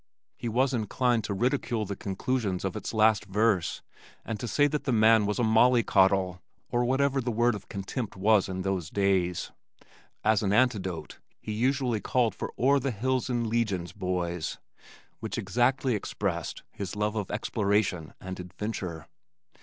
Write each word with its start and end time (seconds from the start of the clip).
He 0.35 0.49
was 0.49 0.73
inclined 0.73 1.23
to 1.25 1.33
ridicule 1.35 1.85
the 1.85 1.95
conclusions 1.95 2.65
of 2.65 2.75
its 2.75 2.91
last 2.91 3.25
verse 3.25 3.83
and 4.25 4.39
to 4.39 4.47
say 4.47 4.65
that 4.65 4.85
the 4.85 4.91
man 4.91 5.27
was 5.27 5.37
a 5.37 5.43
molly 5.43 5.83
coddle 5.83 6.41
or 6.71 6.83
whatever 6.83 7.21
the 7.21 7.29
word 7.29 7.53
of 7.53 7.69
contempt 7.69 8.15
was 8.17 8.49
in 8.49 8.63
those 8.63 8.89
days. 8.89 9.51
As 10.23 10.41
an 10.41 10.53
antidote 10.53 11.19
he 11.39 11.51
usually 11.51 12.01
called 12.01 12.33
for 12.33 12.51
"O'er 12.57 12.79
the 12.79 12.89
hills 12.89 13.29
in 13.29 13.47
legions, 13.47 13.91
boys," 13.91 14.57
which 15.19 15.37
exactly 15.37 15.93
expressed 15.93 16.63
his 16.71 16.95
love 16.95 17.15
of 17.15 17.29
exploration 17.29 18.15
and 18.19 18.39
adventure. 18.39 19.05